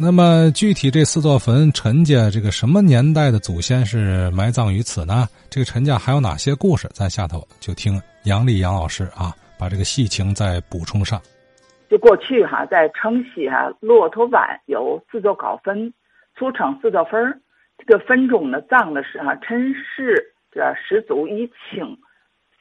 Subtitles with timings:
[0.00, 5.26] 那么具体这四座坟，陈家这个什么年代的祖先是埋葬于此呢？
[5.50, 6.86] 这个陈家还有哪些故事？
[6.94, 11.20] 咱下头就听杨丽杨老师啊，把这个细情再补充上。
[11.90, 15.92] 就过去哈，在城西哈骆驼湾有四座高坟，
[16.38, 17.42] 俗称四座坟。
[17.76, 21.98] 这个坟中呢，葬的是哈陈氏这始祖一清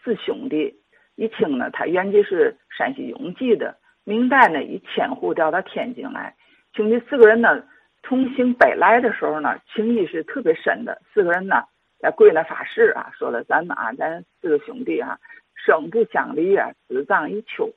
[0.04, 0.74] 四兄弟。
[1.18, 6.34] 一清呢，他原籍是山西永济的，明代呢以迁户调到天津来。
[6.74, 7.64] 兄弟四个人呢，
[8.04, 11.02] 同行北来的时候呢，情谊是特别深的。
[11.14, 11.64] 四个人呢，
[12.00, 15.18] 在跪那发誓啊，说了咱们啊，咱四个兄弟啊，
[15.56, 17.70] 生不相离啊，死葬一丘。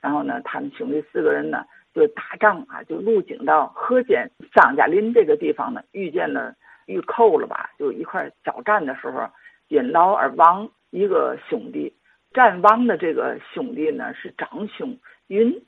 [0.00, 6.54] 然后呢，他们兄弟四个人呢，就打仗啊，就路经到河间张家林这个地方呢，遇见了
[6.86, 9.28] 遇寇了吧，就一块交战的时候，
[9.68, 11.92] 因劳而亡一个兄弟，
[12.32, 14.96] 战亡的这个兄弟呢是长兄
[15.26, 15.60] 云。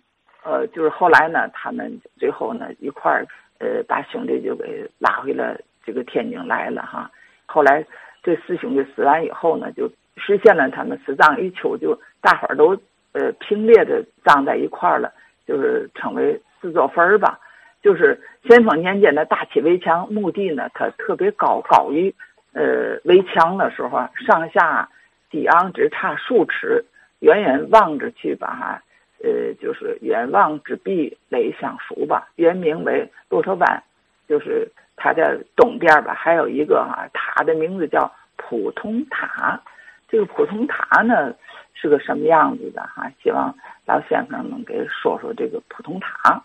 [0.48, 3.27] 呃，就是后来呢，他们最后呢一块儿，
[3.59, 7.11] 呃，把兄弟就给拉回了这个天津来了哈。
[7.45, 7.85] 后来
[8.23, 12.74] 这四兄弟死完以后呢，就实现了他们死葬一丘，就大伙儿都
[13.13, 15.13] 呃平列的葬在一块儿了，
[15.46, 17.38] 就是称为四座坟儿吧。
[17.83, 22.12] 就是咸丰年间的大砌围墙，墓地呢它特别高，高于
[22.55, 24.88] 呃围墙的时候，上下
[25.30, 26.85] 低昂只差数尺，
[27.21, 28.83] 远远望着去吧哈。
[29.23, 33.83] 呃，就是远望之壁垒相属吧，原名为骆驼湾，
[34.29, 39.61] 就是它的东边吧，还有一个哈塔的名字叫普通塔。
[40.09, 41.35] 这个普通塔呢
[41.74, 43.11] 是个什么样子的哈？
[43.23, 43.55] 希望
[43.87, 46.43] 老先生能给说说这个普通塔。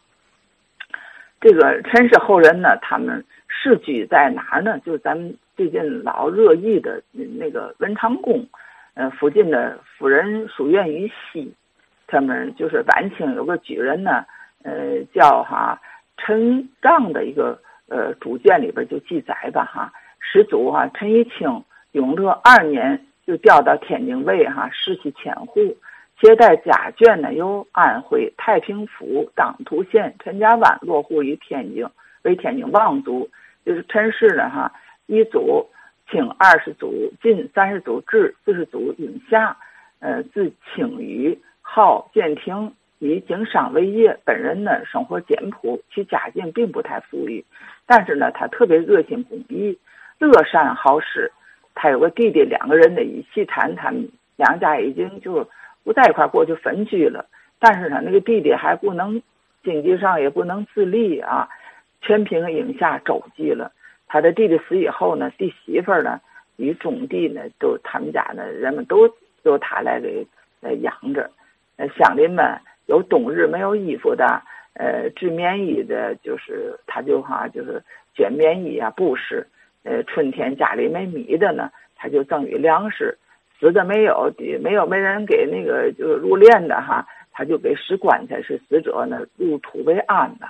[1.40, 4.80] 这个陈氏后人呢，他们世居在哪儿呢？
[4.80, 8.46] 就是咱们最近老热议的那个文昌宫，
[8.96, 11.54] 呃，附近的夫人书院于西。
[12.14, 14.24] 他们就是晚清有个举人呢，
[14.62, 15.82] 呃，叫哈
[16.16, 25.76] 陈丈的一个呃主卷里边就记载吧哈，始祖哈陈一清永乐二年就调到天津卫哈世袭千户，
[26.22, 31.84] 携带家眷呢由安徽太平府当涂县陈家湾落户于天津，
[32.22, 33.28] 为天津望族，
[33.66, 34.72] 就是陈氏呢哈
[35.08, 35.68] 一祖
[36.12, 39.58] 清二十祖晋三十祖至四十祖永夏，
[39.98, 41.36] 呃自清于。
[41.76, 44.16] 号建亭，以经商为业。
[44.24, 47.44] 本人呢，生活简朴，其家境并不太富裕，
[47.88, 49.76] 但是呢，他特别热心公益，
[50.20, 51.32] 乐善好施。
[51.74, 55.50] 他有个弟弟，两个人呢一起谈，他们两家已经就
[55.84, 57.26] 不在一块过，就分居了。
[57.58, 59.20] 但是呢，那个弟弟还不能
[59.64, 61.50] 经济上也不能自立啊，
[62.02, 63.72] 全凭影下周济了。
[64.08, 66.22] 他的弟弟死以后呢，弟媳妇呢
[66.58, 69.10] 与种地呢，都他们家呢人们都
[69.42, 70.24] 由他来给
[70.62, 71.32] 来养着。
[71.78, 74.42] 呃，乡邻们有冬日没有衣服的，
[74.76, 77.82] 呃，织棉衣的，就是他就哈，就是
[78.16, 79.48] 捐棉衣啊，布施。
[79.84, 83.18] 呃，春天家里没米的呢，他就赠予粮食。
[83.60, 84.32] 死的没有，
[84.62, 90.48] 没有没人给那个就是入殓的哈，他就给使棺材，使死者呢入土为安的。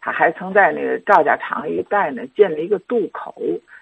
[0.00, 3.34] 他还曾在那个赵家场一带呢建了一个渡口，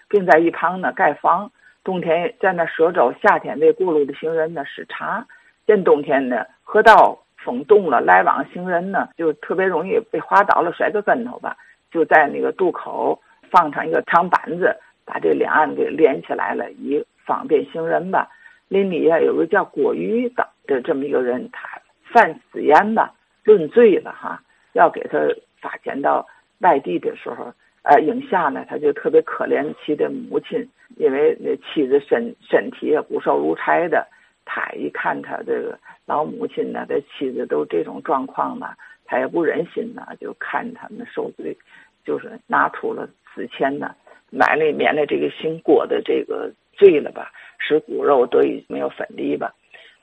[0.08, 1.50] 并在一旁呢盖房，
[1.82, 5.26] 冬天在那赊粥，夏天为过路的行人呢使茶。
[5.72, 11.56] 见冬天呢，河道封冻了，来往行人呢就特别容易被滑倒了，摔个跟头吧。
[11.90, 13.18] 就在那个渡口
[13.50, 18.28] 放上一个长板子，把这两岸给连起来了，以方便行人吧。
[18.68, 21.66] 邻里呀有个叫郭玉的的这么一个人，他
[22.04, 24.42] 犯死言吧，论罪了哈，
[24.74, 25.18] 要给他
[25.58, 26.26] 发遣到
[26.58, 27.50] 外地的时候，
[27.82, 34.06] 呃，影下呢他就特别可怜其的母亲，因为那妻子身身体也骨瘦如柴的。
[34.44, 41.56] 他一看他这个老母亲呢，他妻子都这种状况呢，他也不忍心呢，就看他们受罪，
[42.04, 43.94] 就是拿出了死钱呢，
[44.30, 49.54] 买了免了这个姓郭的这个罪了吧，使骨肉得以没有分离吧。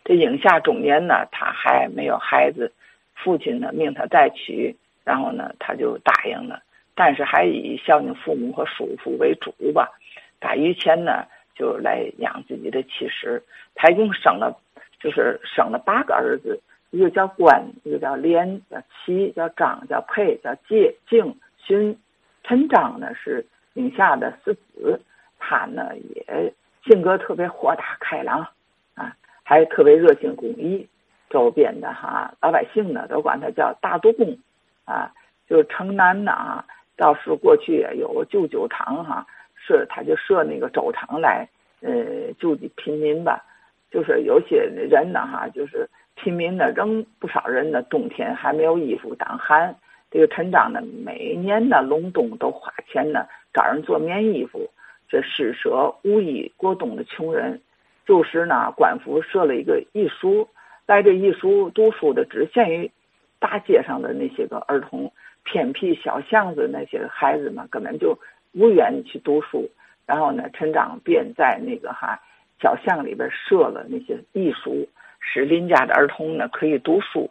[0.06, 2.72] 这影下中年呢，他还没有孩子，
[3.14, 6.62] 父亲呢命他再娶，然后呢他就答应了，
[6.96, 9.92] 但是还以孝敬父母和叔父为主吧，
[10.40, 11.26] 把余钱呢。
[11.60, 13.44] 就是来养自己的妻室，
[13.76, 14.58] 他一共生了，
[14.98, 16.58] 就是生了八个儿子，
[16.92, 22.00] 一个叫关，一个叫连，叫齐，叫张，叫佩，叫介，敬，勋。
[22.46, 25.02] 陈章呢是宁夏的四子，
[25.38, 26.54] 他呢也
[26.86, 28.48] 性格特别豁达开朗，
[28.96, 29.14] 啊，
[29.44, 30.88] 还特别热心公益，
[31.30, 34.38] 周边的哈老百姓呢都管他叫大都公，
[34.86, 35.12] 啊，
[35.46, 36.66] 就是城南呢啊，
[36.96, 39.28] 倒是过去有旧酒厂哈。
[39.68, 41.48] 设他就设那个粥厂来，
[41.82, 43.46] 呃，救济贫民吧。
[43.92, 49.76] 就是有些人呢，哈，就是贫民呢，仍不少人呢，冬天还没有衣服挡寒，
[50.12, 54.70] 这个陈章呢，每年呢隆冬都花钱呢找人做棉衣服，
[55.08, 57.60] 这施舍无衣过冬的穷人。
[58.06, 60.48] 就是呢，官府设了一个艺书，
[60.88, 62.92] 来这艺书读书的只限于
[63.40, 65.12] 大街上的那些个儿童，
[65.44, 68.18] 偏僻小巷子那些孩子们根本就
[68.54, 69.70] 无缘去读书。
[70.06, 72.20] 然后呢，陈长便在那个哈
[72.60, 77.30] 小巷里边设了那些艺书，使邻家的儿童呢可以读书。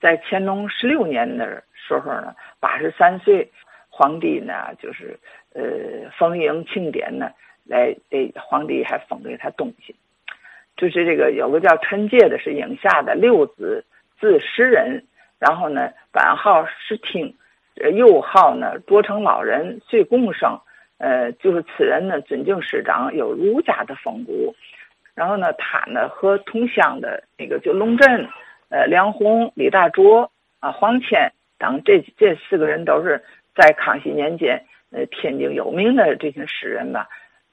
[0.00, 3.50] 在乾隆十六年的时候呢，八十三岁，
[3.88, 5.18] 皇帝呢就是
[5.54, 7.30] 呃封迎庆典呢，
[7.64, 9.96] 来给皇帝还封给他东西。
[10.76, 13.84] 就是这个有个叫陈介的，是影下的六子，
[14.20, 15.02] 字诗人，
[15.40, 17.34] 然后呢，版号是听，
[17.94, 20.58] 又号呢卓成老人，岁贡生，
[20.98, 24.54] 呃，就是此人呢尊敬师长，有儒家的风骨。
[25.14, 28.28] 然后呢，他呢和同乡的那个就龙镇，
[28.68, 30.30] 呃，梁鸿、李大拙
[30.60, 33.20] 啊、黄谦等这这四个人都是
[33.54, 37.08] 在康熙年间，呃，天津有名的这些诗人吧。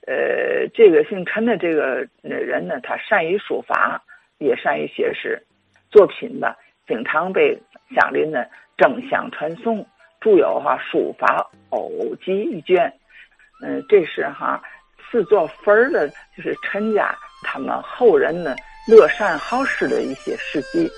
[0.05, 3.99] 呃，这个姓陈的这个人呢，他善于书法，
[4.37, 5.41] 也善于写诗，
[5.89, 6.55] 作品吧，
[6.85, 7.57] 经常被
[7.95, 8.45] 乡邻呢
[8.77, 9.83] 争相传颂，
[10.25, 11.91] 著有哈书法偶
[12.25, 12.91] 集一卷。
[13.61, 14.59] 嗯，这是哈
[15.11, 18.55] 四座分的，就是陈家他们后人呢
[18.87, 20.91] 乐善好施的一些事迹。